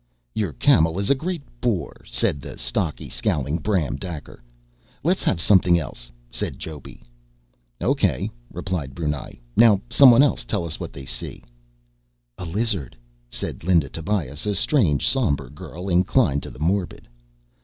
[0.33, 4.41] "Your camel is a great bore," said the stocky, scowling Bram Daker.
[5.03, 7.03] "Let's have something else," said Joby.
[7.79, 11.43] "Okay," replied Brunei, "now someone else tell what they see."
[12.39, 12.97] "A lizard,"
[13.29, 17.07] said Linda Tobias, a strange, somber girl, inclined to the morbid.